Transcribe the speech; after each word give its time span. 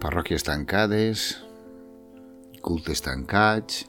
parròquies 0.00 0.44
tancades, 0.46 1.36
cultes 2.64 3.02
tancats, 3.04 3.84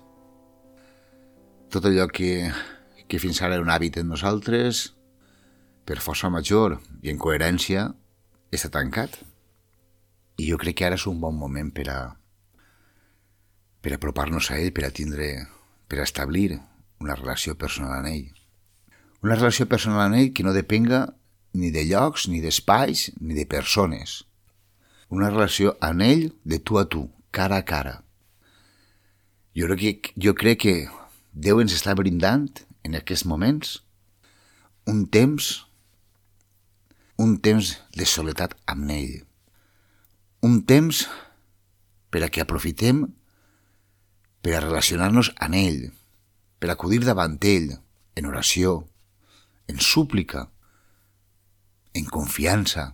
tot 1.71 1.87
allò 1.87 2.07
que, 2.11 2.51
que 3.07 3.19
fins 3.19 3.39
ara 3.41 3.55
era 3.55 3.63
un 3.63 3.71
hàbit 3.71 4.01
en 4.01 4.09
nosaltres, 4.11 4.89
per 5.87 6.01
força 6.03 6.29
major 6.29 6.77
i 7.01 7.11
en 7.13 7.19
coherència, 7.19 7.87
està 8.51 8.69
tancat. 8.73 9.21
I 10.35 10.49
jo 10.51 10.59
crec 10.59 10.81
que 10.81 10.87
ara 10.89 10.99
és 10.99 11.07
un 11.07 11.21
bon 11.23 11.37
moment 11.37 11.71
per 11.71 11.87
a, 11.93 11.99
per 13.79 13.95
apropar-nos 13.95 14.51
a 14.51 14.59
ell, 14.59 14.73
per 14.75 14.87
a 14.87 14.91
tindre, 14.91 15.31
per 15.87 16.01
a 16.01 16.07
establir 16.07 16.59
una 16.99 17.15
relació 17.15 17.55
personal 17.55 18.01
amb 18.01 18.11
ell. 18.11 18.27
Una 19.23 19.37
relació 19.39 19.67
personal 19.69 20.09
amb 20.09 20.19
ell 20.19 20.33
que 20.35 20.43
no 20.43 20.55
depenga 20.55 21.05
ni 21.55 21.71
de 21.71 21.85
llocs, 21.87 22.27
ni 22.27 22.43
d'espais, 22.43 23.09
ni 23.19 23.37
de 23.37 23.47
persones. 23.47 24.21
Una 25.11 25.29
relació 25.29 25.75
amb 25.83 26.05
ell 26.05 26.29
de 26.47 26.61
tu 26.63 26.79
a 26.79 26.85
tu, 26.87 27.05
cara 27.35 27.59
a 27.59 27.67
cara. 27.67 27.97
Jo 29.55 29.67
crec 29.67 29.81
que, 29.83 30.13
jo 30.15 30.33
crec 30.35 30.61
que 30.63 30.75
Déu 31.31 31.61
ens 31.63 31.71
està 31.71 31.93
brindant 31.95 32.49
en 32.83 32.97
aquests 32.99 33.23
moments 33.23 33.77
un 34.91 35.05
temps 35.07 35.51
un 37.21 37.37
temps 37.37 37.67
de 37.95 38.05
soledat 38.09 38.55
amb 38.71 38.89
ell. 38.91 39.21
Un 40.41 40.61
temps 40.65 41.03
per 42.11 42.23
a 42.25 42.29
que 42.33 42.41
aprofitem 42.41 43.03
per 44.41 44.55
a 44.57 44.63
relacionar-nos 44.63 45.29
amb 45.37 45.59
ell, 45.59 45.83
per 46.57 46.71
acudir 46.73 47.03
davant 47.05 47.37
ell, 47.45 47.75
en 48.17 48.25
oració, 48.25 48.87
en 49.69 49.77
súplica, 49.79 50.47
en 51.93 52.09
confiança. 52.09 52.89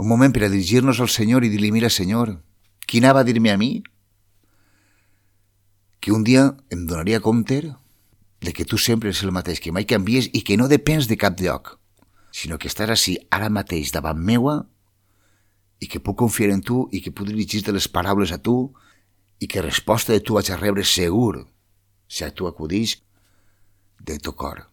Un 0.00 0.08
moment 0.08 0.32
per 0.32 0.46
a 0.46 0.48
dirigir-nos 0.48 0.96
al 1.04 1.10
Senyor 1.12 1.44
i 1.44 1.50
dir-li, 1.52 1.68
mira, 1.74 1.90
Senyor, 1.92 2.38
qui 2.88 3.02
anava 3.02 3.20
a 3.20 3.26
dir-me 3.28 3.50
a 3.52 3.58
mi 3.60 3.82
que 6.00 6.14
un 6.16 6.24
dia 6.24 6.46
em 6.72 6.86
donaria 6.88 7.20
compte 7.20 7.58
de 8.40 8.52
que 8.56 8.64
tu 8.64 8.78
sempre 8.80 9.10
ets 9.12 9.20
el 9.26 9.34
mateix, 9.36 9.60
que 9.60 9.74
mai 9.76 9.84
canvies 9.84 10.30
i 10.32 10.40
que 10.40 10.56
no 10.56 10.70
depens 10.72 11.04
de 11.10 11.18
cap 11.20 11.36
lloc, 11.44 11.74
sinó 12.32 12.56
que 12.56 12.70
estàs 12.72 12.88
així 12.94 13.18
ara 13.28 13.50
mateix 13.52 13.92
davant 13.92 14.16
meua 14.16 14.62
i 15.84 15.88
que 15.90 16.00
puc 16.00 16.16
confiar 16.22 16.54
en 16.54 16.64
tu 16.64 16.86
i 16.96 17.02
que 17.04 17.12
puc 17.12 17.28
dirigir-te 17.28 17.76
les 17.76 17.90
paraules 17.92 18.32
a 18.32 18.40
tu 18.40 18.56
i 19.36 19.48
que 19.52 19.60
resposta 19.60 20.16
de 20.16 20.24
tu 20.24 20.38
vaig 20.38 20.48
a 20.48 20.56
rebre 20.56 20.84
segur 20.84 21.44
si 22.08 22.24
a 22.24 22.32
tu 22.32 22.48
acudix 22.48 22.96
de 24.00 24.16
tu 24.16 24.32
cor. 24.32 24.64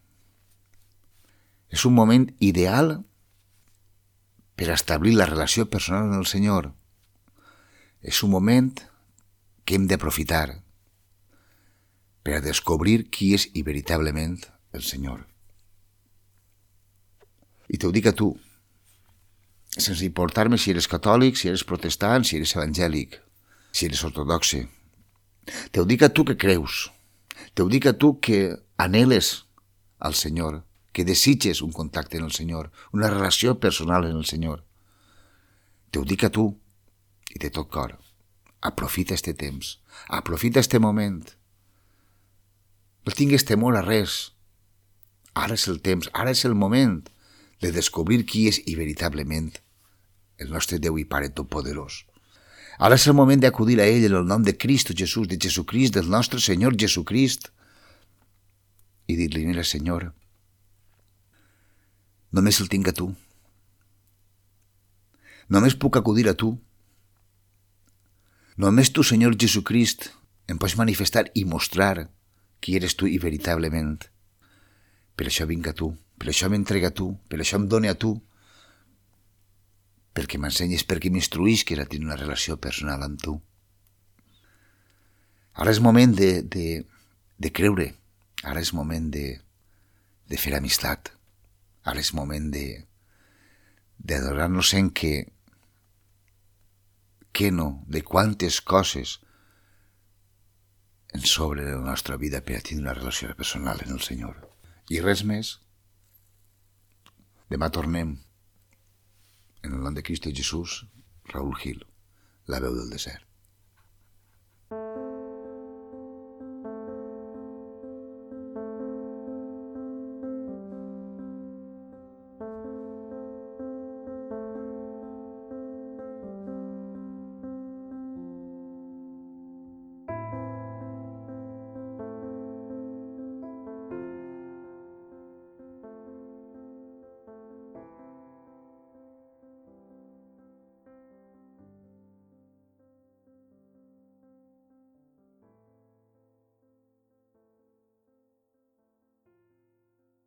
És 1.68 1.84
un 1.84 2.00
moment 2.00 2.30
ideal 2.40 3.02
per 4.58 4.72
establir 4.74 5.14
la 5.16 5.30
relació 5.30 5.68
personal 5.70 6.10
amb 6.10 6.20
el 6.20 6.28
Senyor. 6.30 6.72
És 8.02 8.24
un 8.26 8.34
moment 8.34 8.74
que 9.64 9.78
hem 9.78 9.86
d'aprofitar 9.88 10.48
per 12.26 12.38
a 12.38 12.44
descobrir 12.44 13.06
qui 13.14 13.34
és 13.38 13.46
i 13.54 13.64
veritablement 13.64 14.40
el 14.74 14.84
Senyor. 14.84 15.22
I 17.70 17.78
t'ho 17.78 17.92
dic 17.94 18.10
a 18.10 18.16
tu, 18.18 18.32
sense 19.78 20.04
importar-me 20.08 20.58
si 20.58 20.74
eres 20.74 20.90
catòlic, 20.90 21.38
si 21.38 21.52
eres 21.52 21.66
protestant, 21.68 22.26
si 22.26 22.40
eres 22.40 22.56
evangèlic, 22.58 23.20
si 23.72 23.86
eres 23.86 24.04
ortodoxe. 24.08 24.64
T'ho 25.72 25.86
dic 25.86 26.04
a 26.04 26.10
tu 26.10 26.26
que 26.28 26.38
creus, 26.40 26.88
t'ho 27.54 27.68
dic 27.70 27.86
a 27.86 27.94
tu 27.94 28.16
que 28.24 28.58
anheles 28.82 29.46
al 30.00 30.16
Senyor, 30.16 30.64
que 30.98 31.06
desitges 31.06 31.62
un 31.62 31.72
contacte 31.72 32.18
en 32.18 32.24
el 32.24 32.32
Senyor, 32.32 32.72
una 32.92 33.08
relació 33.08 33.60
personal 33.60 34.06
en 34.06 34.16
el 34.18 34.26
Senyor. 34.26 34.64
T'ho 35.94 36.02
dic 36.02 36.24
a 36.26 36.32
tu 36.34 36.48
i 37.30 37.38
de 37.38 37.52
tot 37.54 37.70
cor. 37.70 37.94
Aprofita 38.66 39.14
este 39.14 39.36
temps, 39.38 39.76
aprofita 40.10 40.60
este 40.60 40.82
moment, 40.82 41.22
no 43.06 43.14
tingues 43.14 43.46
temor 43.46 43.78
a 43.78 43.86
res. 43.86 44.34
Ara 45.38 45.54
és 45.54 45.68
el 45.70 45.84
temps, 45.86 46.10
ara 46.18 46.34
és 46.34 46.42
el 46.50 46.58
moment 46.58 46.98
de 47.62 47.76
descobrir 47.78 48.24
qui 48.26 48.48
és 48.50 48.64
i 48.66 48.74
veritablement 48.74 49.54
el 50.42 50.50
nostre 50.50 50.82
Déu 50.82 50.98
i 50.98 51.06
Pare 51.06 51.30
Totpoderós. 51.30 52.08
Ara 52.82 52.98
és 52.98 53.06
el 53.06 53.22
moment 53.22 53.46
d'acudir 53.46 53.78
a 53.78 53.86
ell 53.86 54.10
en 54.10 54.18
el 54.24 54.26
nom 54.26 54.42
de 54.42 54.58
Cristo 54.58 54.98
Jesús, 54.98 55.30
de 55.30 55.38
Jesucrist, 55.38 55.94
del 55.94 56.10
nostre 56.10 56.42
Senyor 56.42 56.74
Jesucrist, 56.74 57.52
i 59.06 59.14
dir-li, 59.14 59.46
mira, 59.46 59.62
Senyor, 59.62 60.16
només 62.32 62.60
el 62.62 62.70
tinc 62.72 62.90
a 62.92 62.96
tu. 62.96 63.12
Només 65.50 65.78
puc 65.80 65.98
acudir 65.98 66.28
a 66.28 66.36
tu. 66.36 66.54
Només 68.58 68.92
tu, 68.92 69.04
Senyor 69.04 69.38
Jesucrist, 69.40 70.10
em 70.48 70.60
pots 70.60 70.76
manifestar 70.80 71.28
i 71.36 71.46
mostrar 71.46 72.10
qui 72.60 72.76
eres 72.76 72.98
tu 73.00 73.08
i 73.08 73.20
veritablement. 73.22 73.98
Per 75.16 75.28
això 75.30 75.48
vinc 75.48 75.70
a 75.70 75.76
tu, 75.78 75.92
per 76.18 76.32
això 76.32 76.50
m'entrega 76.50 76.92
a 76.92 76.96
tu, 76.96 77.14
per 77.30 77.40
això 77.40 77.60
em 77.62 77.68
dóna 77.70 77.94
a 77.94 78.00
tu, 78.00 78.16
perquè 80.18 80.40
m'ensenyes, 80.42 80.84
perquè 80.90 81.12
m'instruïsques 81.14 81.80
a 81.80 81.86
tenir 81.86 82.10
una 82.10 82.18
relació 82.20 82.58
personal 82.58 83.06
amb 83.06 83.22
tu. 83.22 83.38
Ara 85.58 85.74
és 85.74 85.82
moment 85.82 86.14
de, 86.14 86.42
de, 86.44 86.82
de 87.38 87.52
creure, 87.54 87.92
ara 88.44 88.62
és 88.62 88.74
moment 88.78 89.08
de, 89.14 89.28
de 90.30 90.38
fer 90.42 90.54
amistat, 90.58 91.14
ara 91.88 92.04
és 92.04 92.14
moment 92.18 92.52
de 92.54 92.68
d'adorar-nos 93.98 94.74
en 94.78 94.92
que 94.92 95.14
que 97.38 97.52
no, 97.52 97.84
de 97.88 98.02
quantes 98.02 98.62
coses 98.62 99.20
en 101.14 101.22
sobre 101.22 101.66
la 101.70 101.84
nostra 101.86 102.18
vida 102.18 102.42
per 102.42 102.58
a 102.58 102.64
tenir 102.66 102.82
una 102.82 102.96
relació 102.98 103.36
personal 103.38 103.84
en 103.86 103.94
el 103.94 104.02
Senyor. 104.02 104.40
I 104.90 105.04
res 105.06 105.22
més. 105.32 105.52
Demà 107.54 107.70
tornem. 107.78 108.18
En 109.62 109.78
el 109.78 109.86
nom 109.86 109.94
de 109.94 110.04
Cristo 110.10 110.34
Jesús, 110.34 110.80
Raúl 111.30 111.56
Gil, 111.62 111.86
la 112.48 112.62
veu 112.64 112.74
del 112.74 112.90
desert. 112.90 113.27